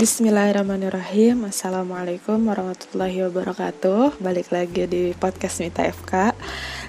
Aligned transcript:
Bismillahirrahmanirrahim. 0.00 1.44
Assalamualaikum 1.44 2.48
warahmatullahi 2.48 3.20
wabarakatuh. 3.28 4.16
Balik 4.16 4.48
lagi 4.48 4.88
di 4.88 5.12
podcast 5.12 5.60
Mita 5.60 5.84
FK 5.84 6.32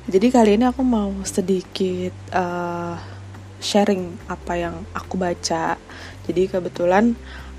Jadi 0.08 0.32
kali 0.32 0.56
ini 0.56 0.64
aku 0.72 0.80
mau 0.80 1.12
sedikit 1.28 2.16
uh, 2.32 2.96
sharing 3.60 4.16
apa 4.32 4.56
yang 4.56 4.88
aku 4.96 5.20
baca. 5.20 5.76
Jadi 6.24 6.56
kebetulan 6.56 7.12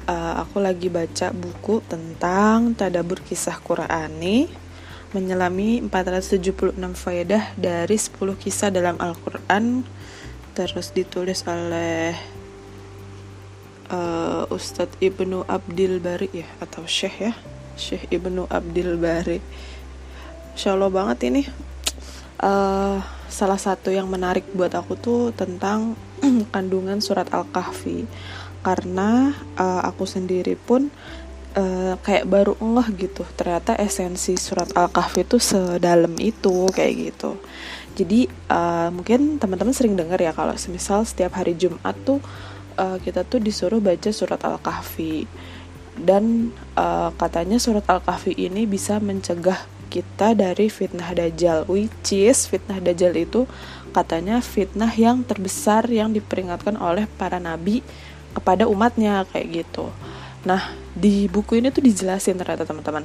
uh, 0.09 0.41
aku 0.41 0.57
lagi 0.57 0.88
baca 0.88 1.37
buku 1.37 1.84
tentang 1.84 2.73
Tadabur 2.73 3.21
Kisah 3.21 3.61
Qurani 3.61 4.48
Menyelami 5.12 5.84
476 5.84 6.80
faedah 6.96 7.53
dari 7.61 8.00
10 8.00 8.16
kisah 8.41 8.73
dalam 8.73 8.96
Al-Quran 8.96 9.84
Terus 10.57 10.96
ditulis 10.96 11.45
oleh 11.45 12.41
uh, 13.92 14.48
Ustadz 14.48 14.98
Ibnu 14.98 15.45
Abdil 15.46 16.00
Bari 16.00 16.33
ya 16.33 16.48
atau 16.59 16.88
Syekh 16.88 17.16
ya. 17.20 17.33
Syekh 17.77 18.09
Ibnu 18.09 18.48
Abdil 18.48 18.96
Bari. 18.96 19.38
Insya 20.56 20.74
Allah 20.74 20.91
banget 20.91 21.28
ini. 21.28 21.42
Uh, 22.42 22.98
salah 23.30 23.60
satu 23.60 23.95
yang 23.95 24.10
menarik 24.10 24.48
buat 24.50 24.74
aku 24.74 24.98
tuh 24.98 25.23
tentang 25.36 25.95
kandungan 26.55 26.98
surat 26.98 27.28
Al-Kahfi. 27.30 28.09
Karena 28.64 29.30
uh, 29.59 29.83
aku 29.84 30.06
sendiri 30.09 30.55
pun 30.55 30.91
uh, 31.55 31.95
kayak 32.02 32.27
baru 32.27 32.56
ngeh 32.59 32.88
gitu. 33.09 33.22
Ternyata 33.36 33.77
esensi 33.78 34.34
surat 34.41 34.72
Al-Kahfi 34.74 35.24
itu 35.24 35.38
sedalam 35.38 36.12
itu 36.19 36.66
kayak 36.72 36.92
gitu. 37.12 37.38
Jadi 37.92 38.24
uh, 38.48 38.88
mungkin 38.88 39.36
teman-teman 39.36 39.77
sering 39.77 39.92
dengar 39.92 40.16
ya 40.16 40.33
kalau 40.33 40.56
semisal 40.56 41.05
setiap 41.05 41.36
hari 41.36 41.52
Jumat 41.52 41.92
tuh 42.09 42.24
uh, 42.82 42.98
kita 42.98 43.22
tuh 43.22 43.38
disuruh 43.38 43.78
baca 43.78 44.11
surat 44.11 44.42
Al-Kahfi. 44.42 45.30
Dan 45.94 46.50
uh, 46.75 47.14
katanya 47.14 47.62
surat 47.62 47.86
Al-Kahfi 47.86 48.34
ini 48.34 48.66
bisa 48.66 48.98
mencegah 48.98 49.70
kita 49.92 50.33
dari 50.33 50.72
fitnah 50.72 51.12
dajjal 51.12 51.69
which 51.69 52.16
is 52.16 52.48
fitnah 52.48 52.80
dajjal 52.80 53.12
itu 53.12 53.44
katanya 53.92 54.41
fitnah 54.41 54.89
yang 54.89 55.20
terbesar 55.20 55.84
yang 55.92 56.16
diperingatkan 56.16 56.80
oleh 56.80 57.05
para 57.20 57.36
nabi 57.36 57.84
kepada 58.33 58.64
umatnya 58.64 59.28
kayak 59.28 59.69
gitu. 59.69 59.92
Nah 60.48 60.72
di 60.96 61.28
buku 61.28 61.61
ini 61.61 61.69
tuh 61.69 61.84
dijelasin 61.84 62.41
ternyata 62.41 62.64
teman-teman. 62.64 63.05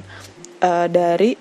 Uh, 0.64 0.88
dari 0.88 1.36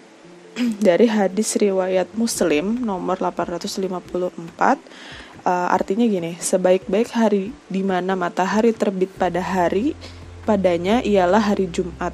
dari 0.87 1.07
hadis 1.07 1.55
riwayat 1.55 2.11
Muslim 2.19 2.83
nomor 2.83 3.15
854 3.15 5.26
uh, 5.47 5.71
artinya 5.71 6.03
gini, 6.03 6.35
sebaik-baik 6.35 7.15
hari 7.15 7.55
di 7.71 7.81
mana 7.87 8.19
matahari 8.19 8.75
terbit 8.75 9.07
pada 9.15 9.39
hari 9.39 9.95
padanya 10.43 10.99
ialah 10.99 11.39
hari 11.39 11.71
Jumat. 11.71 12.11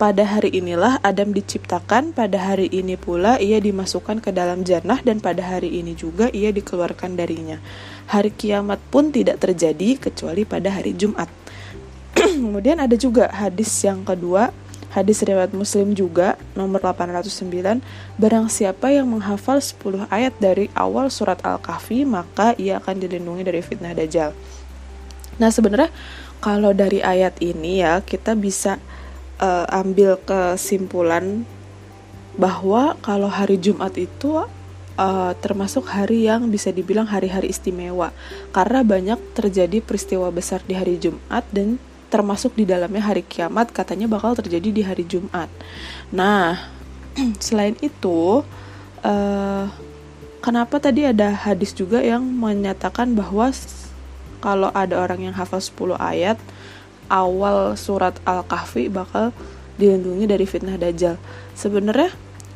Pada 0.00 0.24
hari 0.24 0.56
inilah 0.56 0.96
Adam 1.04 1.36
diciptakan, 1.36 2.16
pada 2.16 2.40
hari 2.40 2.72
ini 2.72 2.96
pula 2.96 3.36
ia 3.36 3.60
dimasukkan 3.60 4.24
ke 4.24 4.32
dalam 4.32 4.64
jannah 4.64 4.96
dan 5.04 5.20
pada 5.20 5.44
hari 5.44 5.76
ini 5.76 5.92
juga 5.92 6.32
ia 6.32 6.48
dikeluarkan 6.48 7.20
darinya. 7.20 7.60
Hari 8.08 8.32
kiamat 8.32 8.80
pun 8.88 9.12
tidak 9.12 9.44
terjadi 9.44 10.00
kecuali 10.00 10.48
pada 10.48 10.72
hari 10.72 10.96
Jumat. 10.96 11.28
Kemudian 12.16 12.80
ada 12.80 12.96
juga 12.96 13.28
hadis 13.28 13.68
yang 13.84 14.00
kedua 14.00 14.56
Hadis 14.90 15.22
riwayat 15.22 15.54
Muslim 15.54 15.94
juga 15.94 16.34
nomor 16.58 16.82
809, 16.82 17.78
barang 18.18 18.46
siapa 18.50 18.90
yang 18.90 19.06
menghafal 19.06 19.62
10 19.62 20.10
ayat 20.10 20.34
dari 20.42 20.66
awal 20.74 21.14
surat 21.14 21.38
Al-Kahfi, 21.46 22.02
maka 22.02 22.58
ia 22.58 22.82
akan 22.82 22.98
dilindungi 22.98 23.46
dari 23.46 23.62
fitnah 23.62 23.94
dajjal. 23.94 24.34
Nah, 25.38 25.54
sebenarnya 25.54 25.94
kalau 26.42 26.74
dari 26.74 26.98
ayat 27.00 27.38
ini 27.38 27.86
ya, 27.86 28.02
kita 28.02 28.34
bisa 28.34 28.82
uh, 29.38 29.66
ambil 29.70 30.18
kesimpulan 30.26 31.46
bahwa 32.34 32.98
kalau 32.98 33.30
hari 33.30 33.62
Jumat 33.62 33.94
itu 33.94 34.42
uh, 35.00 35.32
termasuk 35.40 35.88
hari 35.88 36.28
yang 36.28 36.46
bisa 36.52 36.70
dibilang 36.70 37.08
hari-hari 37.08 37.50
istimewa 37.50 38.12
karena 38.52 38.84
banyak 38.84 39.18
terjadi 39.32 39.80
peristiwa 39.80 40.28
besar 40.28 40.60
di 40.68 40.76
hari 40.76 41.00
Jumat 41.00 41.42
dan 41.50 41.80
termasuk 42.10 42.58
di 42.58 42.66
dalamnya 42.66 43.00
hari 43.00 43.22
kiamat 43.22 43.70
katanya 43.70 44.10
bakal 44.10 44.34
terjadi 44.34 44.68
di 44.74 44.82
hari 44.82 45.06
Jumat. 45.06 45.46
Nah, 46.10 46.58
selain 47.46 47.78
itu, 47.80 48.42
uh, 49.06 49.64
kenapa 50.42 50.82
tadi 50.82 51.06
ada 51.06 51.30
hadis 51.30 51.70
juga 51.70 52.02
yang 52.02 52.20
menyatakan 52.26 53.14
bahwa 53.14 53.54
kalau 54.42 54.74
ada 54.74 54.98
orang 54.98 55.30
yang 55.30 55.34
hafal 55.36 55.62
10 55.62 55.96
ayat 56.00 56.36
awal 57.12 57.74
surat 57.78 58.16
Al-Kahfi 58.26 58.88
bakal 58.90 59.34
dilindungi 59.76 60.26
dari 60.26 60.44
fitnah 60.44 60.76
dajjal. 60.76 61.16
Sebenarnya 61.54 62.10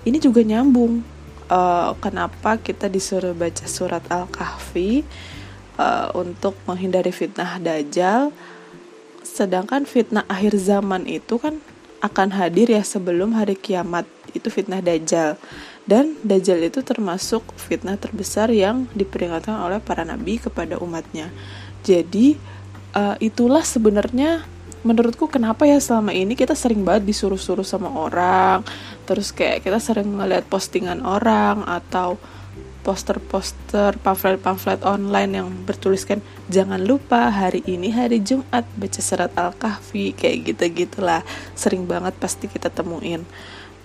ini 0.05 0.19
juga 0.19 0.41
nyambung. 0.45 1.05
Uh, 1.45 1.93
kenapa 2.01 2.57
kita 2.57 2.89
disuruh 2.89 3.37
baca 3.37 3.69
surat 3.69 4.01
Al-Kahfi 4.09 5.05
uh, 5.77 6.09
untuk 6.17 6.57
menghindari 6.65 7.13
fitnah 7.13 7.61
dajjal? 7.61 8.33
Sedangkan 9.35 9.83
fitnah 9.83 10.23
akhir 10.31 10.55
zaman 10.63 11.11
itu 11.11 11.43
kan 11.43 11.59
akan 11.99 12.31
hadir 12.39 12.71
ya 12.71 12.87
sebelum 12.87 13.35
hari 13.35 13.59
kiamat. 13.59 14.07
Itu 14.31 14.47
fitnah 14.47 14.79
dajjal. 14.79 15.35
Dan 15.83 16.15
dajjal 16.23 16.63
itu 16.63 16.87
termasuk 16.87 17.43
fitnah 17.59 17.99
terbesar 17.99 18.55
yang 18.55 18.87
diperingatkan 18.95 19.59
oleh 19.59 19.83
para 19.83 20.07
nabi 20.07 20.39
kepada 20.39 20.79
umatnya. 20.79 21.35
Jadi 21.83 22.39
uh, 22.95 23.19
itulah 23.19 23.67
sebenarnya 23.67 24.47
menurutku 24.87 25.27
kenapa 25.27 25.67
ya 25.67 25.81
selama 25.83 26.15
ini 26.15 26.37
kita 26.39 26.53
sering 26.53 26.85
banget 26.85 27.09
disuruh-suruh 27.09 27.65
sama 27.65 27.89
orang 27.89 28.61
terus 29.09 29.33
kayak 29.33 29.65
kita 29.65 29.81
sering 29.81 30.13
ngeliat 30.13 30.45
postingan 30.45 31.01
orang 31.01 31.65
atau 31.65 32.21
poster-poster 32.85 33.97
pamflet-pamflet 34.05 34.85
online 34.85 35.41
yang 35.41 35.49
bertuliskan 35.65 36.21
jangan 36.53 36.85
lupa 36.85 37.33
hari 37.33 37.65
ini 37.65 37.89
hari 37.89 38.21
Jumat 38.21 38.69
baca 38.77 39.01
surat 39.01 39.33
Al-Kahfi 39.33 40.13
kayak 40.13 40.53
gitu-gitulah. 40.53 41.25
Sering 41.57 41.89
banget 41.89 42.13
pasti 42.21 42.45
kita 42.47 42.69
temuin. 42.69 43.25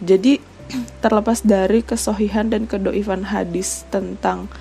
Jadi 0.03 0.43
terlepas 1.03 1.39
dari 1.41 1.79
kesohihan 1.79 2.51
dan 2.51 2.67
kedoifan 2.67 3.23
hadis 3.31 3.87
tentang 3.87 4.51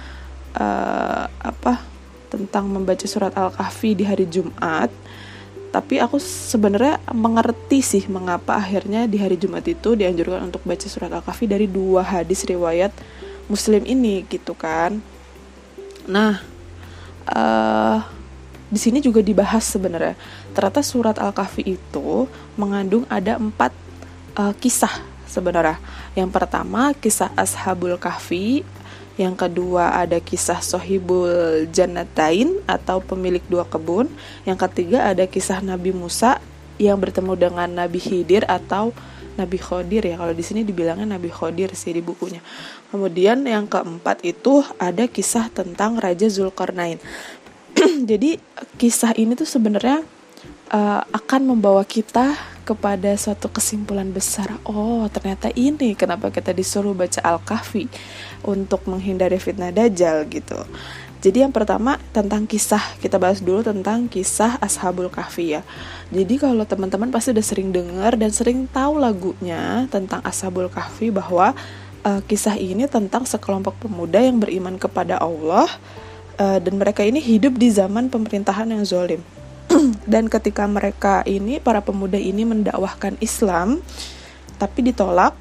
uh, 0.55 1.27
apa 1.43 1.83
tentang 2.31 2.71
membaca 2.71 3.05
surat 3.11 3.35
Al-Kahfi 3.35 3.99
di 3.99 4.05
hari 4.07 4.31
Jumat 4.31 4.95
tapi 5.69 6.01
aku 6.01 6.17
sebenarnya 6.23 6.97
mengerti 7.13 7.85
sih 7.85 8.09
mengapa 8.09 8.57
akhirnya 8.57 9.05
di 9.05 9.21
hari 9.21 9.37
Jumat 9.37 9.69
itu 9.69 9.93
dianjurkan 9.93 10.49
untuk 10.49 10.65
baca 10.65 10.89
surat 10.89 11.13
Al-Kahfi 11.13 11.45
dari 11.45 11.69
dua 11.69 12.01
hadis 12.01 12.49
riwayat 12.49 12.89
muslim 13.49 13.83
ini 13.89 14.23
gitu 14.29 14.53
kan. 14.55 15.01
Nah 16.07 16.41
uh, 17.29 18.05
di 18.69 18.77
sini 18.77 19.01
juga 19.01 19.25
dibahas 19.25 19.65
sebenarnya. 19.65 20.15
Ternyata 20.53 20.85
surat 20.85 21.17
al-kahfi 21.17 21.81
itu 21.81 22.29
mengandung 22.61 23.09
ada 23.09 23.41
empat 23.41 23.73
uh, 24.37 24.53
kisah 24.61 24.93
sebenarnya. 25.25 25.81
Yang 26.13 26.31
pertama 26.37 26.93
kisah 26.93 27.33
ashabul 27.35 27.97
kahfi. 27.97 28.63
Yang 29.19 29.35
kedua 29.35 29.99
ada 29.99 30.23
kisah 30.23 30.63
Sohibul 30.63 31.67
Jannatain 31.75 32.55
atau 32.71 33.03
pemilik 33.03 33.43
dua 33.51 33.67
kebun. 33.67 34.07
Yang 34.47 34.71
ketiga 34.71 35.11
ada 35.11 35.27
kisah 35.27 35.59
Nabi 35.59 35.91
Musa 35.91 36.39
yang 36.79 36.95
bertemu 37.03 37.35
dengan 37.35 37.67
Nabi 37.67 37.99
Khidir 37.99 38.47
atau 38.47 38.95
Nabi 39.39 39.59
Khodir 39.63 40.03
ya. 40.03 40.19
Kalau 40.19 40.35
di 40.35 40.43
sini 40.43 40.67
dibilangnya 40.67 41.17
Nabi 41.17 41.31
Khodir 41.31 41.71
sih 41.79 41.95
di 41.95 42.03
bukunya. 42.03 42.43
Kemudian 42.91 43.47
yang 43.47 43.71
keempat 43.71 44.27
itu 44.27 44.67
ada 44.77 45.07
kisah 45.07 45.49
tentang 45.55 45.97
Raja 46.03 46.27
Zulkarnain. 46.27 46.99
Jadi 48.11 48.43
kisah 48.77 49.15
ini 49.15 49.39
tuh 49.39 49.47
sebenarnya 49.47 50.03
uh, 50.75 51.03
akan 51.15 51.55
membawa 51.55 51.87
kita 51.87 52.35
kepada 52.67 53.17
suatu 53.17 53.49
kesimpulan 53.49 54.13
besar. 54.13 54.61
Oh 54.69 55.09
ternyata 55.09 55.49
ini 55.57 55.97
kenapa 55.97 56.29
kita 56.29 56.53
disuruh 56.53 56.93
baca 56.93 57.25
Al-Kahfi 57.25 57.89
untuk 58.45 58.85
menghindari 58.85 59.41
fitnah 59.41 59.73
Dajjal 59.73 60.29
gitu 60.29 60.61
jadi 61.19 61.43
yang 61.43 61.51
pertama 61.51 61.99
tentang 62.15 62.47
kisah, 62.47 62.95
kita 63.03 63.19
bahas 63.19 63.43
dulu 63.43 63.67
tentang 63.67 64.07
kisah 64.07 64.55
Ashabul 64.63 65.11
Kahfi 65.11 65.59
ya. 65.59 65.67
Jadi 66.15 66.39
kalau 66.39 66.63
teman-teman 66.63 67.11
pasti 67.11 67.35
udah 67.35 67.43
sering 67.43 67.75
dengar 67.75 68.15
dan 68.15 68.31
sering 68.31 68.71
tahu 68.71 69.03
lagunya 69.03 69.91
tentang 69.91 70.23
Ashabul 70.23 70.71
Kahfi 70.71 71.11
bahwa 71.11 71.59
uh, 72.07 72.23
kisah 72.23 72.55
ini 72.55 72.87
tentang 72.87 73.27
sekelompok 73.27 73.83
pemuda 73.83 74.23
yang 74.23 74.39
beriman 74.39 74.79
kepada 74.79 75.19
Allah 75.19 75.67
uh, 76.39 76.63
dan 76.63 76.79
mereka 76.79 77.03
ini 77.03 77.19
hidup 77.19 77.59
di 77.59 77.67
zaman 77.67 78.07
pemerintahan 78.07 78.71
yang 78.71 78.87
zolim. 78.87 79.19
dan 80.13 80.31
ketika 80.31 80.71
mereka 80.71 81.27
ini 81.27 81.59
para 81.59 81.83
pemuda 81.83 82.17
ini 82.17 82.47
mendakwahkan 82.47 83.19
Islam 83.19 83.83
tapi 84.57 84.87
ditolak 84.87 85.37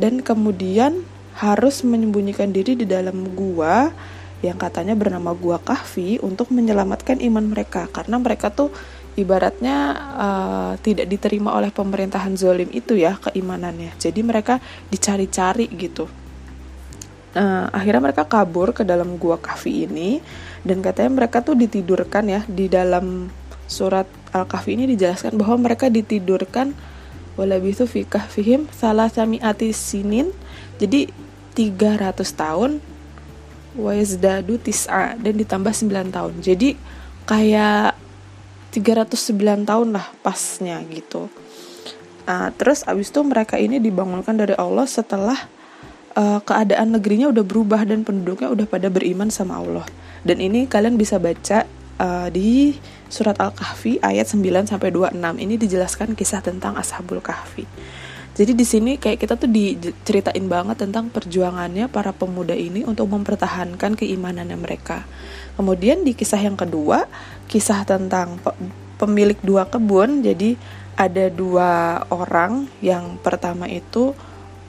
dan 0.00 0.24
kemudian 0.24 1.04
harus 1.38 1.86
menyembunyikan 1.86 2.50
diri 2.50 2.74
di 2.74 2.82
dalam 2.82 3.30
gua 3.36 3.94
yang 4.38 4.54
katanya 4.54 4.94
bernama 4.94 5.34
Gua 5.34 5.58
Kahfi 5.58 6.22
untuk 6.22 6.54
menyelamatkan 6.54 7.18
iman 7.18 7.50
mereka. 7.50 7.90
Karena 7.90 8.22
mereka 8.22 8.54
tuh 8.54 8.70
ibaratnya 9.18 9.76
uh, 10.14 10.72
tidak 10.78 11.10
diterima 11.10 11.58
oleh 11.58 11.74
pemerintahan 11.74 12.38
zolim 12.38 12.70
itu 12.70 12.94
ya 12.94 13.18
keimanannya. 13.18 13.98
Jadi 13.98 14.20
mereka 14.22 14.62
dicari-cari 14.94 15.66
gitu. 15.74 16.06
Uh, 17.34 17.66
akhirnya 17.74 18.10
mereka 18.10 18.24
kabur 18.30 18.70
ke 18.70 18.86
dalam 18.86 19.18
gua 19.18 19.42
kahfi 19.42 19.90
ini. 19.90 20.22
Dan 20.62 20.82
katanya 20.82 21.10
mereka 21.18 21.42
tuh 21.42 21.58
ditidurkan 21.58 22.30
ya 22.30 22.40
di 22.46 22.70
dalam 22.70 23.30
surat 23.66 24.06
al 24.32 24.46
kahfi 24.46 24.78
ini 24.78 24.88
dijelaskan 24.94 25.34
bahwa 25.36 25.68
mereka 25.68 25.90
ditidurkan 25.90 26.72
walabithu 27.34 27.86
fi 27.90 28.06
kahfihim 28.06 28.70
salah 28.70 29.10
sami 29.10 29.42
sinin. 29.74 30.30
Jadi 30.78 31.10
300 31.58 32.14
tahun 32.38 32.78
wayazdadu 33.78 34.58
tis'a 34.58 35.14
dan 35.14 35.34
ditambah 35.38 35.70
9 35.70 36.10
tahun. 36.10 36.34
Jadi 36.42 36.74
kayak 37.24 37.94
309 38.74 39.64
tahun 39.64 39.88
lah 39.94 40.06
pasnya 40.20 40.82
gitu. 40.90 41.30
Nah, 42.28 42.52
terus 42.52 42.84
abis 42.84 43.08
itu 43.08 43.24
mereka 43.24 43.56
ini 43.56 43.80
dibangunkan 43.80 44.36
dari 44.36 44.52
Allah 44.58 44.84
setelah 44.84 45.38
uh, 46.12 46.42
keadaan 46.44 46.92
negerinya 46.98 47.32
udah 47.32 47.44
berubah 47.46 47.88
dan 47.88 48.04
penduduknya 48.04 48.52
udah 48.52 48.66
pada 48.68 48.92
beriman 48.92 49.32
sama 49.32 49.62
Allah. 49.62 49.86
Dan 50.26 50.42
ini 50.42 50.68
kalian 50.68 51.00
bisa 51.00 51.16
baca 51.16 51.64
uh, 52.02 52.28
di 52.28 52.76
surat 53.08 53.40
Al-Kahfi 53.40 54.04
ayat 54.04 54.28
9 54.28 54.68
sampai 54.68 54.92
26 54.92 55.16
ini 55.40 55.54
dijelaskan 55.56 56.12
kisah 56.12 56.44
tentang 56.44 56.76
Ashabul 56.76 57.24
Kahfi 57.24 57.64
jadi 58.38 58.54
di 58.54 58.62
sini 58.62 58.94
kayak 59.02 59.18
kita 59.18 59.34
tuh 59.34 59.50
diceritain 59.50 60.46
banget 60.46 60.78
tentang 60.78 61.10
perjuangannya 61.10 61.90
para 61.90 62.14
pemuda 62.14 62.54
ini 62.54 62.86
untuk 62.86 63.10
mempertahankan 63.10 63.98
keimanannya 63.98 64.54
mereka. 64.54 65.02
Kemudian 65.58 66.06
di 66.06 66.14
kisah 66.14 66.38
yang 66.38 66.54
kedua, 66.54 67.10
kisah 67.50 67.82
tentang 67.82 68.38
pemilik 68.94 69.34
dua 69.42 69.66
kebun. 69.66 70.22
Jadi 70.22 70.54
ada 70.94 71.26
dua 71.34 71.98
orang, 72.14 72.70
yang 72.78 73.18
pertama 73.18 73.66
itu 73.66 74.14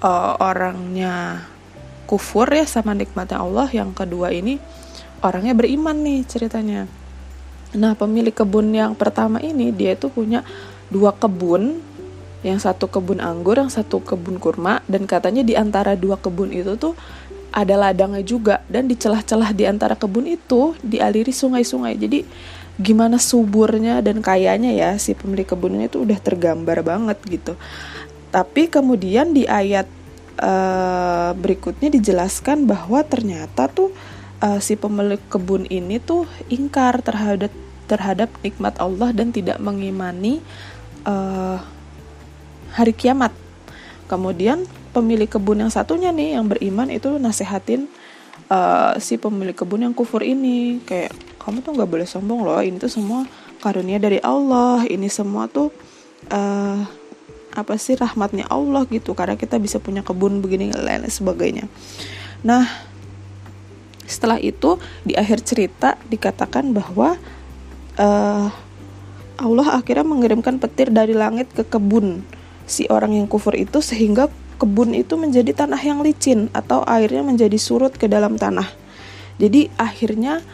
uh, 0.01 0.33
orangnya 0.41 1.45
kufur 2.09 2.49
ya 2.49 2.65
sama 2.65 2.97
nikmatnya 2.97 3.37
Allah, 3.37 3.69
yang 3.69 3.93
kedua 3.93 4.33
ini 4.33 4.57
orangnya 5.21 5.53
beriman 5.53 5.93
nih 6.01 6.25
ceritanya. 6.25 6.89
Nah, 7.77 7.93
pemilik 7.93 8.33
kebun 8.33 8.73
yang 8.73 8.97
pertama 8.97 9.37
ini 9.45 9.69
dia 9.69 9.93
itu 9.93 10.09
punya 10.09 10.41
dua 10.89 11.13
kebun 11.13 11.85
yang 12.45 12.59
satu 12.59 12.87
kebun 12.87 13.19
anggur, 13.19 13.59
yang 13.59 13.71
satu 13.71 13.99
kebun 13.99 14.39
kurma, 14.39 14.79
dan 14.87 15.03
katanya 15.03 15.43
di 15.43 15.59
antara 15.59 15.99
dua 15.99 16.15
kebun 16.15 16.55
itu 16.55 16.79
tuh 16.79 16.95
ada 17.49 17.75
ladangnya 17.75 18.23
juga, 18.23 18.63
dan 18.71 18.87
di 18.87 18.95
celah-celah 18.95 19.51
di 19.51 19.67
antara 19.67 19.97
kebun 19.97 20.29
itu 20.29 20.77
dialiri 20.79 21.33
sungai-sungai. 21.33 21.97
Jadi 21.99 22.19
gimana 22.79 23.19
suburnya 23.19 23.99
dan 23.99 24.23
kayanya 24.23 24.71
ya 24.71 24.95
si 24.95 25.11
pemilik 25.11 25.43
kebunnya 25.43 25.91
itu 25.91 25.99
udah 25.99 26.15
tergambar 26.15 26.79
banget 26.79 27.19
gitu. 27.27 27.53
Tapi 28.31 28.71
kemudian 28.71 29.35
di 29.35 29.43
ayat 29.43 29.89
uh, 30.39 31.35
berikutnya 31.35 31.91
dijelaskan 31.91 32.63
bahwa 32.63 33.03
ternyata 33.03 33.67
tuh 33.67 33.91
uh, 34.39 34.63
si 34.63 34.79
pemilik 34.79 35.19
kebun 35.27 35.67
ini 35.67 35.99
tuh 35.99 36.23
ingkar 36.47 37.03
terhadap 37.03 37.51
terhadap 37.89 38.29
nikmat 38.45 38.77
Allah 38.79 39.11
dan 39.11 39.33
tidak 39.33 39.57
mengimani 39.59 40.39
uh, 41.03 41.59
hari 42.73 42.93
kiamat. 42.93 43.33
Kemudian 44.09 44.65
pemilik 44.89 45.29
kebun 45.29 45.61
yang 45.61 45.71
satunya 45.71 46.09
nih 46.09 46.37
yang 46.37 46.49
beriman 46.49 46.89
itu 46.89 47.21
nasehatin 47.21 47.85
uh, 48.49 48.97
si 48.97 49.21
pemilik 49.21 49.53
kebun 49.53 49.85
yang 49.85 49.93
kufur 49.93 50.25
ini 50.25 50.81
kayak 50.83 51.13
kamu 51.39 51.61
tuh 51.61 51.77
nggak 51.77 51.89
boleh 51.89 52.07
sombong 52.09 52.41
loh 52.43 52.59
ini 52.59 52.81
tuh 52.81 52.91
semua 52.91 53.23
karunia 53.61 54.01
dari 54.01 54.17
Allah 54.19 54.83
ini 54.89 55.07
semua 55.07 55.45
tuh 55.45 55.69
uh, 56.33 56.81
apa 57.53 57.73
sih 57.77 57.97
rahmatnya 57.97 58.45
Allah 58.49 58.85
gitu 58.89 59.13
karena 59.17 59.37
kita 59.37 59.57
bisa 59.57 59.81
punya 59.81 60.05
kebun 60.05 60.41
begini 60.41 60.73
lain 60.73 61.05
sebagainya. 61.05 61.65
Nah 62.45 62.65
setelah 64.09 64.41
itu 64.41 64.81
di 65.05 65.13
akhir 65.13 65.45
cerita 65.45 65.93
dikatakan 66.09 66.73
bahwa 66.73 67.13
uh, 68.01 68.47
Allah 69.39 69.67
akhirnya 69.77 70.03
mengirimkan 70.03 70.57
petir 70.57 70.89
dari 70.89 71.13
langit 71.13 71.53
ke 71.53 71.61
kebun 71.61 72.25
si 72.69 72.85
orang 72.93 73.17
yang 73.17 73.25
kufur 73.25 73.57
itu 73.57 73.81
sehingga 73.81 74.29
kebun 74.61 74.93
itu 74.93 75.17
menjadi 75.17 75.65
tanah 75.65 75.81
yang 75.81 76.05
licin 76.05 76.53
atau 76.53 76.85
airnya 76.85 77.25
menjadi 77.25 77.57
surut 77.57 77.97
ke 77.97 78.05
dalam 78.05 78.37
tanah. 78.37 78.69
Jadi 79.41 79.71
akhirnya 79.79 80.45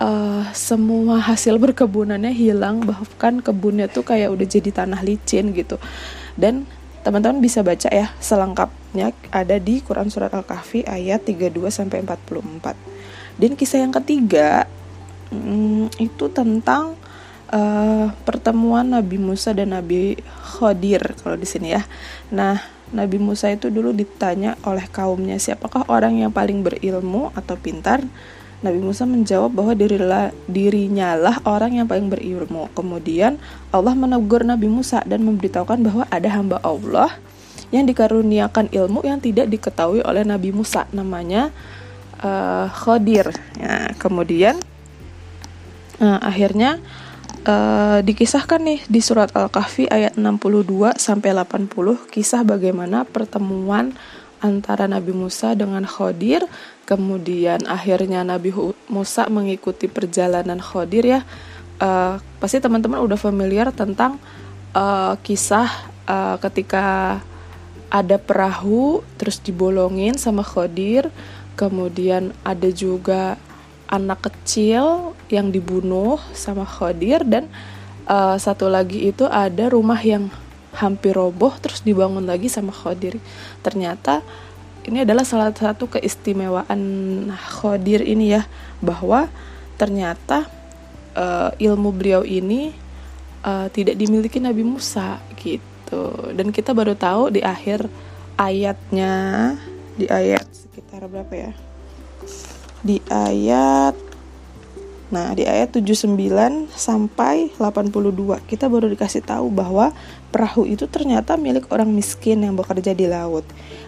uh, 0.00 0.46
semua 0.54 1.20
hasil 1.20 1.58
berkebunannya 1.60 2.32
hilang 2.32 2.86
bahkan 2.86 3.44
kebunnya 3.44 3.90
tuh 3.90 4.06
kayak 4.06 4.32
udah 4.32 4.46
jadi 4.46 4.70
tanah 4.72 5.04
licin 5.04 5.52
gitu. 5.52 5.76
Dan 6.38 6.64
teman-teman 7.02 7.42
bisa 7.42 7.66
baca 7.66 7.90
ya 7.90 8.14
selengkapnya 8.22 9.12
ada 9.34 9.58
di 9.58 9.82
Quran 9.82 10.08
surat 10.08 10.30
Al-Kahfi 10.32 10.86
ayat 10.86 11.26
32 11.26 11.68
sampai 11.68 12.00
44. 12.06 13.38
Dan 13.38 13.54
kisah 13.58 13.82
yang 13.82 13.94
ketiga 13.94 14.66
hmm, 15.34 15.90
itu 15.98 16.26
tentang 16.30 16.94
uh, 17.52 18.12
pertemuan 18.24 18.88
Nabi 18.92 19.16
Musa 19.16 19.52
dan 19.56 19.72
Nabi 19.72 20.16
Khadir 20.58 21.16
kalau 21.20 21.36
di 21.36 21.48
sini 21.48 21.74
ya. 21.76 21.82
Nah, 22.32 22.60
Nabi 22.88 23.20
Musa 23.20 23.52
itu 23.52 23.68
dulu 23.68 23.92
ditanya 23.92 24.56
oleh 24.64 24.84
kaumnya 24.88 25.36
siapakah 25.36 25.84
orang 25.92 26.20
yang 26.20 26.32
paling 26.32 26.64
berilmu 26.64 27.32
atau 27.36 27.56
pintar. 27.60 28.00
Nabi 28.58 28.82
Musa 28.82 29.06
menjawab 29.06 29.54
bahwa 29.54 29.70
dirilah, 29.70 30.34
dirinya 30.50 31.14
lah 31.14 31.38
orang 31.46 31.78
yang 31.78 31.86
paling 31.86 32.10
berilmu. 32.10 32.66
Kemudian 32.74 33.38
Allah 33.70 33.94
menegur 33.94 34.42
Nabi 34.42 34.66
Musa 34.66 34.98
dan 35.06 35.22
memberitahukan 35.22 35.78
bahwa 35.78 36.04
ada 36.10 36.26
hamba 36.34 36.58
Allah 36.66 37.14
yang 37.70 37.86
dikaruniakan 37.86 38.72
ilmu 38.72 39.04
yang 39.06 39.22
tidak 39.22 39.46
diketahui 39.46 40.02
oleh 40.02 40.26
Nabi 40.26 40.50
Musa 40.50 40.90
namanya 40.90 41.54
uh, 42.18 42.66
Khadir. 42.66 43.30
Ya, 43.60 43.94
kemudian 43.94 44.58
uh, 46.02 46.18
akhirnya 46.18 46.82
uh, 47.44 47.98
dikisahkan 48.02 48.58
nih 48.62 48.80
di 48.88 49.00
surat 49.04 49.30
Al-Kahfi 49.36 49.86
ayat 49.86 50.16
62 50.16 50.98
sampai 50.98 51.30
80 51.36 52.10
kisah 52.10 52.42
bagaimana 52.42 53.04
pertemuan 53.06 53.94
antara 54.38 54.86
Nabi 54.86 55.10
Musa 55.14 55.54
dengan 55.54 55.82
Khodir 55.86 56.46
kemudian 56.88 57.66
akhirnya 57.68 58.24
Nabi 58.24 58.54
Musa 58.88 59.28
mengikuti 59.28 59.86
perjalanan 59.90 60.58
Khodir 60.62 61.04
ya. 61.04 61.20
Uh, 61.78 62.18
pasti 62.42 62.58
teman-teman 62.58 62.98
udah 62.98 63.14
familiar 63.14 63.70
tentang 63.70 64.18
uh, 64.74 65.14
kisah 65.22 65.70
uh, 66.10 66.34
ketika 66.42 67.18
ada 67.88 68.16
perahu 68.18 69.06
terus 69.14 69.38
dibolongin 69.38 70.18
sama 70.18 70.42
Khodir 70.42 71.06
kemudian 71.54 72.34
ada 72.42 72.70
juga 72.70 73.38
anak 73.88 74.30
kecil 74.30 75.16
yang 75.32 75.48
dibunuh 75.48 76.20
sama 76.36 76.68
Khadir 76.68 77.24
dan 77.24 77.48
uh, 78.04 78.36
satu 78.36 78.68
lagi 78.68 79.08
itu 79.08 79.24
ada 79.24 79.72
rumah 79.72 79.98
yang 80.00 80.28
hampir 80.76 81.16
roboh 81.16 81.56
terus 81.58 81.80
dibangun 81.82 82.28
lagi 82.28 82.52
sama 82.52 82.70
Khadir. 82.70 83.16
Ternyata 83.64 84.20
ini 84.84 85.04
adalah 85.04 85.24
salah 85.24 85.52
satu 85.52 85.88
keistimewaan 85.88 86.80
Khadir 87.32 88.04
ini 88.04 88.36
ya 88.36 88.44
bahwa 88.84 89.28
ternyata 89.80 90.48
uh, 91.16 91.50
ilmu 91.56 91.92
beliau 91.92 92.22
ini 92.22 92.72
uh, 93.44 93.68
tidak 93.72 93.96
dimiliki 93.96 94.38
Nabi 94.38 94.64
Musa 94.64 95.20
gitu. 95.40 96.32
Dan 96.36 96.52
kita 96.52 96.76
baru 96.76 96.92
tahu 96.92 97.32
di 97.32 97.40
akhir 97.40 97.88
ayatnya 98.36 99.12
di 99.98 100.06
ayat 100.06 100.46
sekitar 100.52 101.08
berapa 101.10 101.34
ya? 101.34 101.67
Di 102.82 103.02
ayat 103.10 104.08
Nah, 105.08 105.32
di 105.32 105.48
ayat 105.48 105.72
79 105.72 106.68
sampai 106.68 107.48
82 107.56 108.44
kita 108.44 108.68
baru 108.68 108.92
dikasih 108.92 109.24
tahu 109.24 109.48
bahwa 109.48 109.96
perahu 110.28 110.68
itu 110.68 110.84
ternyata 110.84 111.40
milik 111.40 111.64
orang 111.72 111.88
miskin 111.88 112.44
yang 112.44 112.52
bekerja 112.52 112.92
di 112.92 113.08
laut. 113.08 113.40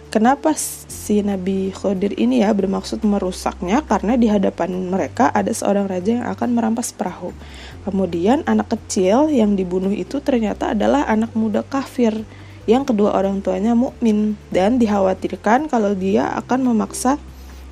Kenapa 0.09 0.57
si 0.57 1.21
Nabi 1.21 1.69
Khidir 1.77 2.17
ini 2.17 2.41
ya 2.41 2.49
bermaksud 2.57 3.05
merusaknya? 3.05 3.85
Karena 3.85 4.17
di 4.17 4.33
hadapan 4.33 4.89
mereka 4.89 5.29
ada 5.29 5.53
seorang 5.53 5.85
raja 5.85 6.19
yang 6.19 6.25
akan 6.25 6.57
merampas 6.57 6.89
perahu. 6.89 7.37
Kemudian 7.85 8.41
anak 8.49 8.73
kecil 8.73 9.29
yang 9.29 9.53
dibunuh 9.53 9.93
itu 9.93 10.25
ternyata 10.25 10.73
adalah 10.73 11.05
anak 11.05 11.37
muda 11.37 11.61
kafir 11.61 12.17
yang 12.65 12.81
kedua 12.81 13.13
orang 13.13 13.41
tuanya 13.45 13.77
mukmin 13.77 14.37
dan 14.53 14.77
dikhawatirkan 14.77 15.69
kalau 15.69 15.93
dia 15.97 16.29
akan 16.37 16.73
memaksa 16.73 17.21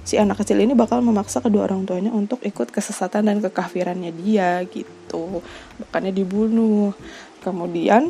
si 0.10 0.18
anak 0.18 0.42
kecil 0.42 0.58
ini 0.58 0.74
bakal 0.74 1.06
memaksa 1.06 1.38
kedua 1.38 1.70
orang 1.70 1.86
tuanya 1.86 2.10
untuk 2.10 2.42
ikut 2.42 2.74
kesesatan 2.74 3.30
dan 3.30 3.38
kekafirannya 3.46 4.10
dia 4.10 4.66
gitu. 4.66 5.46
Makanya 5.78 6.10
dibunuh. 6.10 6.98
Kemudian 7.46 8.10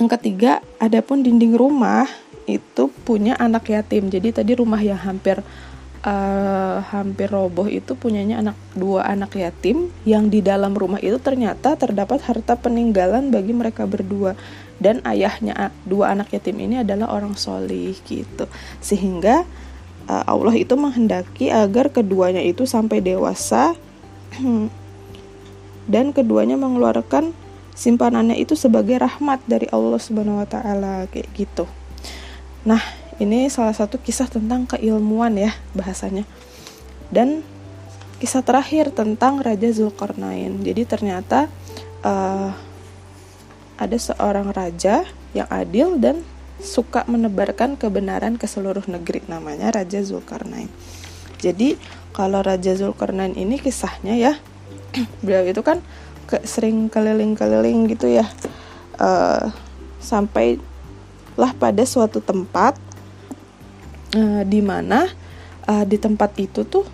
yang 0.00 0.08
ketiga 0.08 0.64
adapun 0.80 1.20
dinding 1.20 1.52
rumah 1.52 2.08
itu 2.48 2.88
punya 3.04 3.36
anak 3.36 3.68
yatim. 3.68 4.08
Jadi 4.08 4.40
tadi 4.40 4.56
rumah 4.56 4.80
yang 4.80 4.96
hampir 4.96 5.44
uh, 6.00 6.80
hampir 6.88 7.28
roboh 7.28 7.68
itu 7.68 7.92
punyanya 7.92 8.40
anak 8.40 8.56
dua 8.72 9.04
anak 9.04 9.36
yatim 9.36 9.92
yang 10.08 10.32
di 10.32 10.40
dalam 10.40 10.72
rumah 10.72 10.96
itu 11.04 11.20
ternyata 11.20 11.76
terdapat 11.76 12.24
harta 12.24 12.56
peninggalan 12.56 13.28
bagi 13.28 13.52
mereka 13.52 13.84
berdua. 13.84 14.32
Dan 14.80 15.04
ayahnya 15.04 15.76
dua 15.84 16.16
anak 16.16 16.32
yatim 16.32 16.56
ini 16.56 16.80
adalah 16.80 17.12
orang 17.12 17.36
solih 17.36 17.92
gitu. 18.08 18.48
Sehingga 18.80 19.44
Allah 20.06 20.54
itu 20.54 20.78
menghendaki 20.78 21.50
agar 21.50 21.90
keduanya 21.90 22.42
itu 22.42 22.62
sampai 22.62 23.02
dewasa 23.02 23.74
dan 25.92 26.14
keduanya 26.14 26.54
mengeluarkan 26.54 27.34
simpanannya 27.76 28.40
itu 28.40 28.56
sebagai 28.56 28.96
rahmat 29.02 29.44
dari 29.44 29.68
Allah 29.68 30.00
Subhanahu 30.00 30.40
wa 30.40 30.48
taala 30.48 31.04
kayak 31.12 31.28
gitu. 31.36 31.68
Nah, 32.66 32.80
ini 33.22 33.46
salah 33.52 33.76
satu 33.76 34.00
kisah 34.00 34.26
tentang 34.26 34.64
keilmuan 34.66 35.36
ya 35.36 35.52
bahasanya. 35.76 36.24
Dan 37.12 37.44
kisah 38.18 38.42
terakhir 38.42 38.90
tentang 38.96 39.38
Raja 39.44 39.70
Zulkarnain. 39.70 40.58
Jadi 40.64 40.82
ternyata 40.88 41.46
uh, 42.02 42.50
ada 43.76 43.96
seorang 44.00 44.50
raja 44.56 45.04
yang 45.36 45.46
adil 45.52 46.00
dan 46.00 46.24
suka 46.60 47.04
menebarkan 47.08 47.76
kebenaran 47.76 48.40
ke 48.40 48.48
seluruh 48.48 48.84
negeri 48.88 49.20
namanya 49.28 49.72
Raja 49.72 50.00
Zulkarnain. 50.00 50.72
Jadi 51.40 51.76
kalau 52.16 52.40
Raja 52.40 52.72
Zulkarnain 52.72 53.36
ini 53.36 53.60
kisahnya 53.60 54.16
ya 54.16 54.32
beliau 55.24 55.44
itu 55.44 55.60
kan 55.60 55.84
ke, 56.24 56.42
sering 56.48 56.88
keliling-keliling 56.88 57.92
gitu 57.92 58.08
ya 58.08 58.24
uh, 58.96 59.52
sampailah 60.00 61.52
pada 61.60 61.84
suatu 61.84 62.24
tempat 62.24 62.80
uh, 64.16 64.42
di 64.48 64.64
mana 64.64 65.06
uh, 65.68 65.84
di 65.84 66.00
tempat 66.00 66.32
itu 66.40 66.64
tuh 66.64 66.88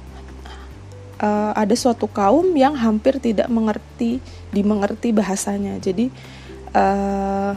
uh, 1.22 1.52
ada 1.54 1.72
suatu 1.78 2.10
kaum 2.10 2.50
yang 2.58 2.74
hampir 2.74 3.22
tidak 3.22 3.46
mengerti 3.46 4.18
dimengerti 4.50 5.14
bahasanya 5.14 5.78
jadi 5.78 6.10
uh, 6.74 7.54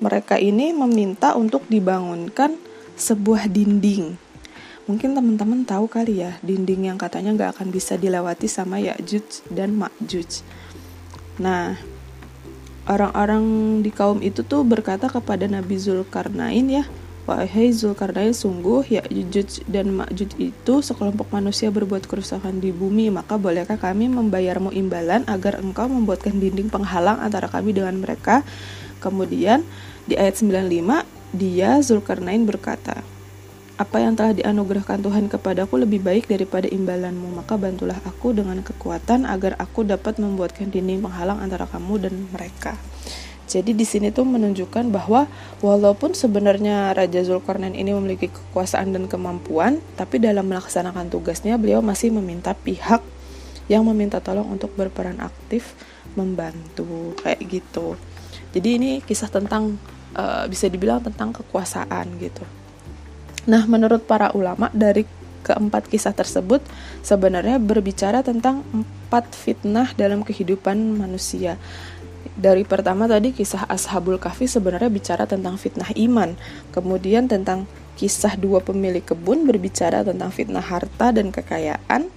mereka 0.00 0.40
ini 0.40 0.72
meminta 0.72 1.36
untuk 1.36 1.64
dibangunkan 1.68 2.56
sebuah 2.96 3.48
dinding 3.48 4.30
Mungkin 4.90 5.14
teman-teman 5.14 5.62
tahu 5.62 5.86
kali 5.86 6.18
ya, 6.18 6.34
dinding 6.42 6.90
yang 6.90 6.98
katanya 6.98 7.30
nggak 7.30 7.50
akan 7.54 7.70
bisa 7.70 7.94
dilewati 7.94 8.50
sama 8.50 8.82
Ya'juj 8.82 9.46
dan 9.46 9.78
Ma'juj. 9.78 10.42
Nah, 11.38 11.78
orang-orang 12.90 13.44
di 13.86 13.94
kaum 13.94 14.18
itu 14.18 14.42
tuh 14.42 14.66
berkata 14.66 15.06
kepada 15.06 15.46
Nabi 15.46 15.78
Zulkarnain 15.78 16.66
ya, 16.66 16.90
Wahai 17.22 17.70
Zulkarnain, 17.70 18.34
sungguh 18.34 18.98
Ya'juj 18.98 19.70
dan 19.70 19.94
Ma'juj 19.94 20.34
itu 20.42 20.74
sekelompok 20.82 21.30
manusia 21.30 21.70
berbuat 21.70 22.10
kerusakan 22.10 22.58
di 22.58 22.74
bumi, 22.74 23.14
maka 23.14 23.38
bolehkah 23.38 23.78
kami 23.78 24.10
membayarmu 24.10 24.74
imbalan 24.74 25.22
agar 25.30 25.62
engkau 25.62 25.86
membuatkan 25.86 26.34
dinding 26.34 26.66
penghalang 26.66 27.22
antara 27.22 27.46
kami 27.46 27.78
dengan 27.78 27.94
mereka? 28.02 28.42
Kemudian 28.98 29.62
di 30.08 30.16
ayat 30.16 30.40
95, 30.40 31.04
dia 31.36 31.80
Zulkarnain 31.84 32.44
berkata, 32.44 33.02
apa 33.80 33.96
yang 33.96 34.12
telah 34.12 34.36
dianugerahkan 34.36 35.00
Tuhan 35.00 35.32
kepadaku 35.32 35.80
lebih 35.80 36.04
baik 36.04 36.28
daripada 36.28 36.68
imbalanmu, 36.68 37.32
maka 37.32 37.56
bantulah 37.56 37.96
aku 38.04 38.36
dengan 38.36 38.60
kekuatan 38.60 39.24
agar 39.24 39.56
aku 39.56 39.88
dapat 39.88 40.20
membuatkan 40.20 40.68
dinding 40.68 41.00
penghalang 41.00 41.40
antara 41.40 41.64
kamu 41.64 41.96
dan 41.96 42.14
mereka. 42.28 42.76
Jadi 43.50 43.74
di 43.74 43.82
sini 43.82 44.14
tuh 44.14 44.28
menunjukkan 44.28 44.92
bahwa 44.94 45.26
walaupun 45.58 46.14
sebenarnya 46.14 46.94
Raja 46.94 47.24
Zulkarnain 47.24 47.74
ini 47.74 47.90
memiliki 47.90 48.28
kekuasaan 48.28 48.92
dan 48.92 49.08
kemampuan, 49.08 49.82
tapi 49.96 50.20
dalam 50.20 50.46
melaksanakan 50.46 51.08
tugasnya 51.10 51.56
beliau 51.56 51.82
masih 51.82 52.12
meminta 52.12 52.54
pihak 52.54 53.02
yang 53.66 53.82
meminta 53.88 54.20
tolong 54.22 54.46
untuk 54.46 54.70
berperan 54.76 55.18
aktif 55.18 55.74
membantu 56.14 57.16
kayak 57.24 57.42
gitu. 57.48 57.98
Jadi 58.50 58.68
ini 58.76 58.90
kisah 59.02 59.30
tentang 59.30 59.78
uh, 60.14 60.44
bisa 60.50 60.66
dibilang 60.66 61.02
tentang 61.02 61.30
kekuasaan 61.30 62.18
gitu. 62.18 62.42
Nah, 63.46 63.64
menurut 63.64 64.04
para 64.04 64.34
ulama 64.36 64.68
dari 64.74 65.06
keempat 65.40 65.88
kisah 65.88 66.12
tersebut 66.12 66.60
sebenarnya 67.00 67.56
berbicara 67.56 68.20
tentang 68.20 68.60
empat 68.70 69.32
fitnah 69.32 69.96
dalam 69.96 70.20
kehidupan 70.20 70.76
manusia. 71.00 71.56
Dari 72.36 72.68
pertama 72.68 73.08
tadi 73.08 73.32
kisah 73.32 73.64
Ashabul 73.68 74.20
Kahfi 74.20 74.44
sebenarnya 74.44 74.92
bicara 74.92 75.24
tentang 75.24 75.56
fitnah 75.56 75.88
iman. 75.96 76.36
Kemudian 76.72 77.28
tentang 77.28 77.64
kisah 77.96 78.36
dua 78.36 78.60
pemilik 78.60 79.04
kebun 79.04 79.48
berbicara 79.48 80.04
tentang 80.04 80.28
fitnah 80.32 80.64
harta 80.64 81.12
dan 81.12 81.32
kekayaan. 81.32 82.12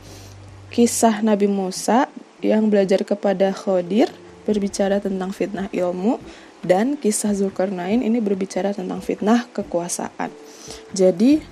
Kisah 0.71 1.23
Nabi 1.23 1.47
Musa 1.47 2.11
yang 2.43 2.67
belajar 2.67 3.07
kepada 3.07 3.55
Khodir 3.55 4.11
berbicara 4.43 4.99
tentang 4.99 5.31
fitnah 5.31 5.67
ilmu 5.71 6.19
dan 6.63 6.95
kisah 6.95 7.35
Zulkarnain 7.35 7.99
ini 7.99 8.23
berbicara 8.23 8.71
tentang 8.71 9.03
fitnah 9.03 9.47
kekuasaan. 9.51 10.31
Jadi 10.95 11.43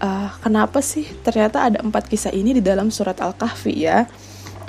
uh, 0.00 0.28
kenapa 0.44 0.84
sih 0.84 1.08
ternyata 1.24 1.64
ada 1.64 1.78
empat 1.80 2.08
kisah 2.08 2.32
ini 2.32 2.58
di 2.58 2.62
dalam 2.64 2.92
surat 2.92 3.16
Al-Kahfi 3.20 3.74
ya? 3.74 4.04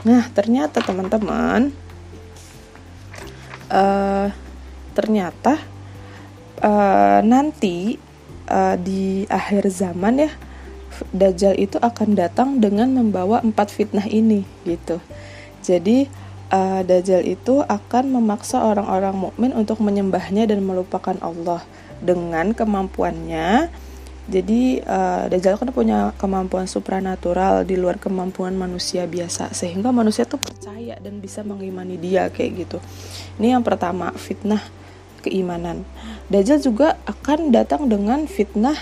Nah 0.08 0.24
ternyata 0.32 0.80
teman-teman 0.80 1.76
uh, 3.68 4.28
ternyata 4.96 5.60
uh, 6.64 7.20
nanti 7.24 8.00
uh, 8.48 8.76
di 8.80 9.28
akhir 9.28 9.68
zaman 9.68 10.28
ya 10.28 10.32
Dajjal 11.16 11.56
itu 11.56 11.80
akan 11.80 12.12
datang 12.12 12.60
dengan 12.60 12.92
membawa 12.92 13.40
empat 13.40 13.72
fitnah 13.72 14.04
ini 14.10 14.44
gitu. 14.68 15.00
Jadi 15.64 16.12
uh, 16.54 16.82
Dajjal 16.86 17.26
itu 17.26 17.62
akan 17.66 18.14
memaksa 18.14 18.62
orang-orang 18.62 19.16
mukmin 19.16 19.52
untuk 19.54 19.82
menyembahnya 19.82 20.50
dan 20.50 20.62
melupakan 20.66 21.16
Allah 21.22 21.64
dengan 22.04 22.54
kemampuannya 22.54 23.70
jadi 24.30 24.86
uh, 24.86 25.26
Dajjal 25.26 25.58
kan 25.58 25.74
punya 25.74 26.14
kemampuan 26.22 26.70
supranatural 26.70 27.66
di 27.66 27.74
luar 27.74 27.98
kemampuan 27.98 28.54
manusia 28.54 29.10
biasa 29.10 29.58
sehingga 29.58 29.90
manusia 29.90 30.30
tuh 30.30 30.38
percaya 30.38 31.02
dan 31.02 31.18
bisa 31.18 31.42
mengimani 31.42 31.98
dia 31.98 32.30
kayak 32.30 32.52
gitu. 32.62 32.78
Ini 33.42 33.58
yang 33.58 33.66
pertama, 33.66 34.14
fitnah 34.14 34.62
keimanan. 35.26 35.82
Dajjal 36.30 36.62
juga 36.62 37.02
akan 37.10 37.50
datang 37.50 37.90
dengan 37.90 38.30
fitnah 38.30 38.78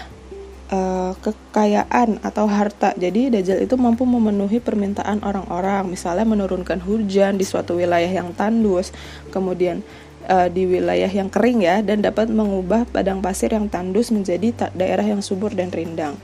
uh, 0.72 1.14
kekayaan 1.20 2.20
atau 2.24 2.46
harta. 2.48 2.94
Jadi 2.96 3.32
Dajjal 3.32 3.64
itu 3.64 3.76
mampu 3.80 4.04
memenuhi 4.04 4.60
permintaan 4.60 5.24
orang-orang, 5.24 5.88
misalnya 5.88 6.28
menurunkan 6.28 6.84
hujan 6.84 7.40
di 7.40 7.46
suatu 7.48 7.80
wilayah 7.80 8.10
yang 8.10 8.32
tandus, 8.36 8.92
kemudian 9.32 9.84
uh, 10.28 10.48
di 10.52 10.68
wilayah 10.68 11.10
yang 11.10 11.32
kering 11.32 11.64
ya 11.64 11.80
dan 11.84 12.04
dapat 12.04 12.28
mengubah 12.28 12.88
padang 12.90 13.24
pasir 13.24 13.52
yang 13.52 13.72
tandus 13.72 14.12
menjadi 14.12 14.72
daerah 14.76 15.04
yang 15.04 15.24
subur 15.24 15.52
dan 15.56 15.72
rindang. 15.72 16.20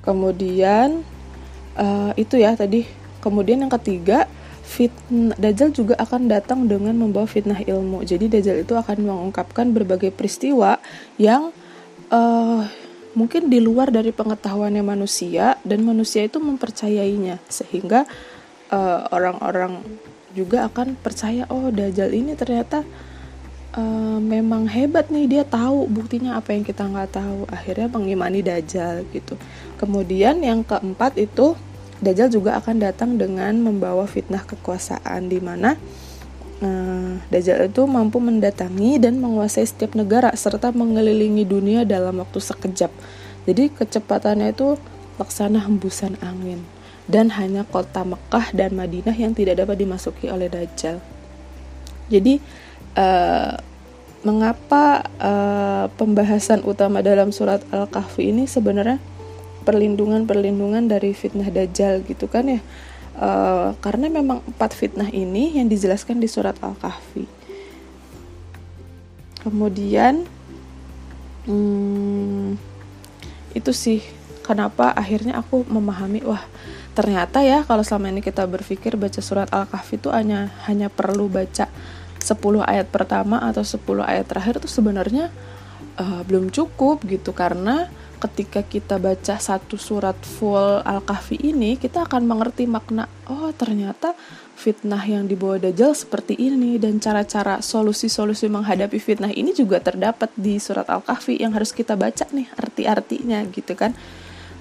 Kemudian 0.00 1.04
uh, 1.76 2.12
itu 2.16 2.40
ya 2.40 2.56
tadi. 2.56 2.88
Kemudian 3.20 3.60
yang 3.60 3.68
ketiga, 3.76 4.24
fitnah 4.64 5.36
Dajjal 5.36 5.76
juga 5.76 5.92
akan 6.00 6.24
datang 6.24 6.64
dengan 6.64 6.96
membawa 6.96 7.28
fitnah 7.28 7.60
ilmu. 7.60 8.00
Jadi 8.08 8.32
Dajjal 8.32 8.64
itu 8.64 8.72
akan 8.72 8.96
mengungkapkan 9.04 9.76
berbagai 9.76 10.08
peristiwa 10.08 10.80
yang 11.20 11.52
uh, 12.10 12.62
mungkin 13.14 13.50
di 13.50 13.58
luar 13.58 13.90
dari 13.90 14.14
pengetahuannya 14.14 14.82
manusia 14.84 15.58
dan 15.66 15.82
manusia 15.82 16.26
itu 16.26 16.38
mempercayainya. 16.38 17.38
Sehingga 17.50 18.06
orang-orang 19.10 19.82
uh, 19.82 20.08
juga 20.30 20.70
akan 20.70 20.94
percaya 20.94 21.42
oh 21.50 21.74
Dajjal 21.74 22.14
ini 22.14 22.38
ternyata 22.38 22.86
uh, 23.74 24.18
memang 24.22 24.70
hebat 24.70 25.10
nih 25.10 25.26
dia 25.26 25.42
tahu 25.42 25.90
buktinya 25.90 26.38
apa 26.38 26.54
yang 26.54 26.62
kita 26.62 26.86
nggak 26.86 27.10
tahu. 27.10 27.50
Akhirnya 27.50 27.90
mengimani 27.90 28.42
Dajjal 28.42 29.06
gitu. 29.10 29.34
Kemudian 29.78 30.38
yang 30.42 30.62
keempat 30.62 31.18
itu 31.18 31.58
Dajjal 31.98 32.30
juga 32.30 32.56
akan 32.62 32.78
datang 32.78 33.18
dengan 33.18 33.58
membawa 33.58 34.06
fitnah 34.06 34.46
kekuasaan 34.46 35.28
di 35.28 35.42
mana 35.42 35.74
uh, 36.64 37.20
Dajjal 37.28 37.68
itu 37.68 37.82
mampu 37.84 38.20
mendatangi 38.22 39.00
dan 39.00 39.20
menguasai 39.20 39.66
setiap 39.66 39.96
negara 39.98 40.32
serta 40.36 40.72
mengelilingi 40.72 41.44
dunia 41.44 41.84
dalam 41.84 42.20
waktu 42.20 42.40
sekejap 42.40 42.92
jadi 43.48 43.72
kecepatannya 43.72 44.52
itu 44.52 44.76
laksana 45.20 45.64
hembusan 45.64 46.16
angin 46.20 46.64
dan 47.10 47.34
hanya 47.34 47.66
kota 47.66 48.06
Mekah 48.06 48.54
dan 48.54 48.78
Madinah 48.78 49.16
yang 49.18 49.34
tidak 49.34 49.58
dapat 49.66 49.82
dimasuki 49.82 50.30
oleh 50.30 50.46
Dajjal. 50.46 51.02
Jadi 52.06 52.38
uh, 52.94 53.58
mengapa 54.22 55.10
uh, 55.18 55.90
pembahasan 55.98 56.62
utama 56.62 57.02
dalam 57.02 57.34
surat 57.34 57.64
Al-Kahfi 57.74 58.30
ini 58.30 58.46
sebenarnya 58.46 59.02
perlindungan-perlindungan 59.66 60.86
dari 60.86 61.10
fitnah 61.10 61.50
Dajjal 61.50 62.06
gitu 62.06 62.30
kan 62.30 62.46
ya? 62.46 62.60
Uh, 63.20 63.76
karena 63.84 64.08
memang 64.08 64.40
empat 64.48 64.72
fitnah 64.72 65.12
ini 65.12 65.60
yang 65.60 65.68
dijelaskan 65.68 66.16
di 66.16 66.24
surat 66.24 66.56
Al-Kahfi. 66.64 67.28
Kemudian 69.44 70.24
hmm, 71.44 72.56
itu 73.52 73.72
sih 73.76 74.00
kenapa 74.40 74.96
akhirnya 74.96 75.36
aku 75.36 75.68
memahami 75.68 76.24
wah 76.24 76.40
ternyata 76.96 77.44
ya 77.44 77.62
kalau 77.62 77.84
selama 77.84 78.10
ini 78.10 78.24
kita 78.24 78.44
berpikir 78.48 78.96
baca 78.96 79.20
surat 79.22 79.52
Al-Kahfi 79.52 80.00
itu 80.00 80.08
hanya 80.10 80.50
hanya 80.66 80.88
perlu 80.88 81.28
baca 81.28 81.68
10 82.20 82.36
ayat 82.66 82.86
pertama 82.92 83.40
atau 83.40 83.64
10 83.64 83.80
ayat 84.04 84.26
terakhir 84.28 84.60
itu 84.60 84.68
sebenarnya 84.68 85.32
uh, 85.96 86.20
belum 86.26 86.52
cukup 86.52 87.02
gitu 87.08 87.32
karena 87.32 87.88
ketika 88.20 88.60
kita 88.60 89.00
baca 89.00 89.40
satu 89.40 89.80
surat 89.80 90.16
full 90.20 90.84
Al-Kahfi 90.84 91.40
ini 91.40 91.80
kita 91.80 92.04
akan 92.04 92.28
mengerti 92.28 92.68
makna 92.68 93.08
oh 93.26 93.48
ternyata 93.56 94.12
fitnah 94.60 95.00
yang 95.00 95.24
dibawa 95.24 95.56
Dajjal 95.56 95.96
seperti 95.96 96.36
ini 96.36 96.76
dan 96.76 97.00
cara-cara 97.00 97.64
solusi-solusi 97.64 98.52
menghadapi 98.52 99.00
fitnah 99.00 99.32
ini 99.32 99.56
juga 99.56 99.80
terdapat 99.80 100.28
di 100.36 100.60
surat 100.60 100.84
Al-Kahfi 100.84 101.40
yang 101.40 101.56
harus 101.56 101.72
kita 101.72 101.96
baca 101.96 102.28
nih 102.28 102.44
arti-artinya 102.60 103.40
gitu 103.48 103.72
kan. 103.72 103.96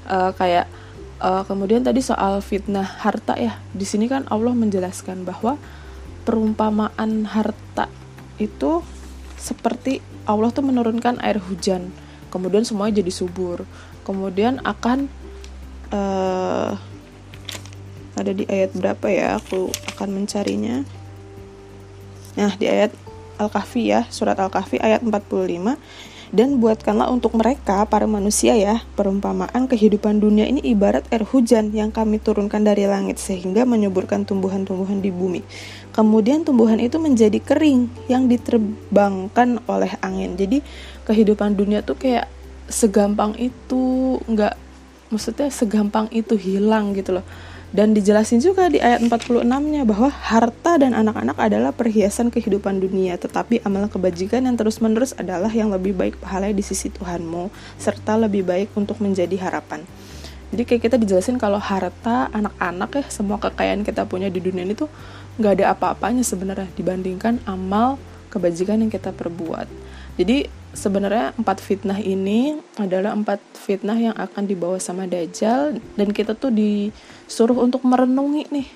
Uh, 0.08 0.32
kayak 0.34 0.72
uh, 1.20 1.44
kemudian 1.44 1.84
tadi 1.84 2.00
soal 2.00 2.40
fitnah 2.40 2.88
harta 3.04 3.36
ya 3.36 3.60
di 3.76 3.84
sini 3.84 4.08
kan 4.08 4.26
Allah 4.32 4.56
menjelaskan 4.56 5.28
bahwa 5.28 5.60
perumpamaan 6.24 7.28
harta 7.28 7.92
itu 8.40 8.82
seperti 9.36 10.00
Allah 10.24 10.50
tuh 10.52 10.64
menurunkan 10.64 11.20
air 11.20 11.44
hujan 11.44 11.92
kemudian 12.30 12.66
semuanya 12.66 13.02
jadi 13.02 13.12
subur. 13.14 13.66
Kemudian 14.06 14.62
akan 14.66 15.06
uh, 15.94 16.74
ada 18.18 18.32
di 18.34 18.48
ayat 18.50 18.74
berapa 18.74 19.06
ya? 19.10 19.38
Aku 19.38 19.70
akan 19.96 20.10
mencarinya. 20.24 20.82
Nah 22.40 22.54
di 22.56 22.66
ayat 22.66 22.96
Al-Kahfi 23.40 23.88
ya 23.88 24.04
surat 24.12 24.36
Al-Kahfi 24.36 24.84
ayat 24.84 25.00
45 25.00 25.80
dan 26.30 26.62
buatkanlah 26.62 27.10
untuk 27.10 27.34
mereka 27.34 27.82
para 27.90 28.06
manusia 28.06 28.54
ya 28.54 28.86
perumpamaan 28.94 29.66
kehidupan 29.66 30.22
dunia 30.22 30.46
ini 30.46 30.62
ibarat 30.62 31.08
air 31.10 31.26
hujan 31.26 31.74
yang 31.74 31.90
kami 31.90 32.22
turunkan 32.22 32.62
dari 32.62 32.86
langit 32.86 33.18
sehingga 33.18 33.66
menyuburkan 33.66 34.30
tumbuhan-tumbuhan 34.30 35.02
di 35.02 35.10
bumi 35.10 35.42
kemudian 36.00 36.48
tumbuhan 36.48 36.80
itu 36.80 36.96
menjadi 36.96 37.44
kering 37.44 37.92
yang 38.08 38.32
diterbangkan 38.32 39.60
oleh 39.68 40.00
angin 40.00 40.40
jadi 40.40 40.64
kehidupan 41.04 41.60
dunia 41.60 41.84
tuh 41.84 42.00
kayak 42.00 42.32
segampang 42.72 43.36
itu 43.36 44.16
nggak 44.24 44.56
maksudnya 45.12 45.52
segampang 45.52 46.08
itu 46.16 46.40
hilang 46.40 46.96
gitu 46.96 47.20
loh 47.20 47.26
dan 47.76 47.92
dijelasin 47.92 48.40
juga 48.40 48.72
di 48.72 48.80
ayat 48.80 49.04
46-nya 49.04 49.84
bahwa 49.84 50.08
harta 50.08 50.80
dan 50.80 50.96
anak-anak 50.96 51.38
adalah 51.38 51.70
perhiasan 51.70 52.34
kehidupan 52.34 52.82
dunia, 52.82 53.14
tetapi 53.22 53.62
amal 53.62 53.86
kebajikan 53.86 54.42
yang 54.42 54.58
terus-menerus 54.58 55.14
adalah 55.14 55.54
yang 55.54 55.70
lebih 55.70 55.94
baik 55.94 56.18
pahalanya 56.18 56.58
di 56.58 56.66
sisi 56.66 56.90
Tuhanmu, 56.90 57.54
serta 57.78 58.18
lebih 58.18 58.42
baik 58.42 58.74
untuk 58.74 58.98
menjadi 58.98 59.38
harapan. 59.38 59.86
Jadi 60.50 60.64
kayak 60.66 60.82
kita 60.90 60.96
dijelasin 60.98 61.38
kalau 61.38 61.62
harta, 61.62 62.30
anak-anak 62.34 62.90
ya, 63.02 63.04
semua 63.10 63.38
kekayaan 63.38 63.86
kita 63.86 64.06
punya 64.10 64.34
di 64.34 64.42
dunia 64.42 64.66
ini 64.66 64.74
tuh 64.74 64.90
nggak 65.38 65.62
ada 65.62 65.66
apa-apanya 65.78 66.26
sebenarnya 66.26 66.68
dibandingkan 66.74 67.40
amal 67.46 68.02
kebajikan 68.34 68.82
yang 68.82 68.92
kita 68.92 69.14
perbuat. 69.14 69.70
Jadi 70.20 70.50
sebenarnya 70.70 71.34
empat 71.34 71.58
fitnah 71.64 71.98
ini 71.98 72.62
adalah 72.78 73.18
empat 73.18 73.42
fitnah 73.58 73.98
yang 73.98 74.14
akan 74.14 74.46
dibawa 74.46 74.78
sama 74.78 75.10
Dajjal 75.10 75.82
dan 75.98 76.10
kita 76.14 76.38
tuh 76.38 76.54
disuruh 76.54 77.58
untuk 77.58 77.82
merenungi 77.82 78.54
nih 78.54 78.68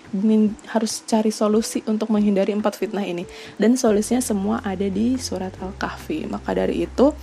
harus 0.74 1.06
cari 1.06 1.30
solusi 1.30 1.86
untuk 1.86 2.10
menghindari 2.10 2.56
empat 2.56 2.82
fitnah 2.82 3.06
ini 3.06 3.30
dan 3.62 3.78
solusinya 3.78 4.26
semua 4.26 4.58
ada 4.66 4.90
di 4.90 5.22
surat 5.22 5.54
Al-Kahfi 5.62 6.26
maka 6.26 6.58
dari 6.58 6.82
itu 6.90 7.14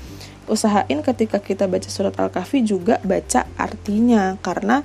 usahain 0.50 1.00
ketika 1.00 1.38
kita 1.38 1.70
baca 1.70 1.86
surat 1.86 2.12
Al-Kahfi 2.18 2.66
juga 2.66 2.98
baca 3.06 3.46
artinya. 3.54 4.34
Karena 4.42 4.82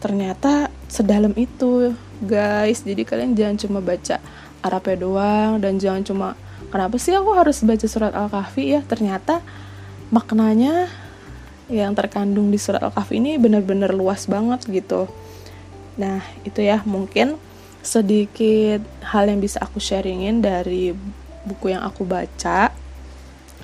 ternyata 0.00 0.72
sedalam 0.88 1.36
itu 1.36 1.92
guys. 2.24 2.82
Jadi 2.82 3.04
kalian 3.04 3.36
jangan 3.36 3.56
cuma 3.60 3.78
baca 3.84 4.18
Arabnya 4.62 4.94
doang 4.94 5.52
dan 5.58 5.76
jangan 5.82 6.02
cuma 6.06 6.28
kenapa 6.70 6.94
sih 6.94 7.10
aku 7.12 7.34
harus 7.34 7.60
baca 7.66 7.86
surat 7.86 8.14
Al-Kahfi 8.14 8.78
ya? 8.78 8.80
Ternyata 8.86 9.42
maknanya 10.14 10.86
yang 11.66 11.92
terkandung 11.98 12.48
di 12.48 12.58
surat 12.62 12.82
Al-Kahfi 12.82 13.18
ini 13.18 13.36
benar-benar 13.42 13.90
luas 13.90 14.30
banget 14.30 14.62
gitu. 14.70 15.10
Nah 15.98 16.22
itu 16.46 16.62
ya 16.62 16.80
mungkin 16.86 17.36
sedikit 17.82 18.86
hal 19.02 19.26
yang 19.26 19.42
bisa 19.42 19.58
aku 19.58 19.82
sharingin 19.82 20.38
dari 20.38 20.94
buku 21.42 21.74
yang 21.74 21.82
aku 21.82 22.06
baca 22.06 22.70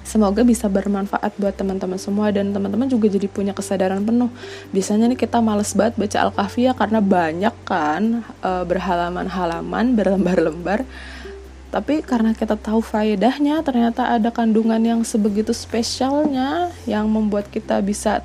Semoga 0.08 0.40
bisa 0.40 0.72
bermanfaat 0.72 1.36
buat 1.36 1.52
teman-teman 1.52 2.00
semua 2.00 2.32
dan 2.32 2.48
teman-teman 2.48 2.88
juga 2.88 3.12
jadi 3.12 3.28
punya 3.28 3.52
kesadaran 3.52 4.00
penuh. 4.00 4.32
Biasanya 4.72 5.04
nih 5.12 5.20
kita 5.20 5.44
males 5.44 5.76
banget 5.76 6.00
baca 6.00 6.18
Al-Kahfi 6.24 6.64
ya 6.64 6.72
karena 6.72 7.04
banyak 7.04 7.54
kan 7.68 8.24
e, 8.40 8.50
berhalaman-halaman, 8.64 9.92
berlembar-lembar 9.92 10.88
tapi 11.68 12.00
karena 12.00 12.32
kita 12.32 12.56
tahu 12.56 12.80
faedahnya 12.80 13.60
ternyata 13.60 14.16
ada 14.16 14.32
kandungan 14.32 14.80
yang 14.80 15.00
sebegitu 15.04 15.52
spesialnya 15.52 16.72
yang 16.88 17.04
membuat 17.12 17.52
kita 17.52 17.84
bisa 17.84 18.16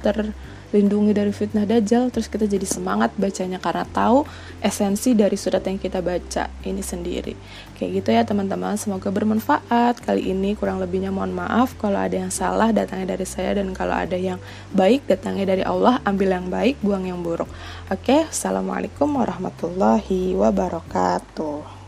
terlindungi 0.74 1.14
dari 1.14 1.30
fitnah 1.30 1.70
dajjal 1.70 2.10
terus 2.10 2.26
kita 2.26 2.50
jadi 2.50 2.66
semangat 2.66 3.14
bacanya 3.14 3.62
karena 3.62 3.86
tahu 3.86 4.26
esensi 4.58 5.14
dari 5.14 5.38
surat 5.38 5.62
yang 5.70 5.78
kita 5.78 6.02
baca 6.02 6.50
ini 6.66 6.82
sendiri. 6.82 7.38
Kayak 7.78 8.02
gitu 8.02 8.10
ya 8.10 8.26
teman-teman. 8.26 8.74
Semoga 8.74 9.14
bermanfaat. 9.14 10.02
Kali 10.02 10.34
ini 10.34 10.58
kurang 10.58 10.82
lebihnya 10.82 11.14
mohon 11.14 11.38
maaf. 11.38 11.78
Kalau 11.78 12.02
ada 12.02 12.18
yang 12.18 12.34
salah 12.34 12.74
datangnya 12.74 13.14
dari 13.14 13.28
saya. 13.30 13.54
Dan 13.54 13.78
kalau 13.78 13.94
ada 13.94 14.18
yang 14.18 14.42
baik 14.74 15.06
datangnya 15.06 15.54
dari 15.54 15.62
Allah. 15.62 16.02
Ambil 16.10 16.34
yang 16.34 16.50
baik 16.50 16.82
buang 16.82 17.06
yang 17.06 17.22
buruk. 17.22 17.52
Oke 17.94 18.26
assalamualaikum 18.26 19.14
warahmatullahi 19.14 20.34
wabarakatuh 20.34 21.83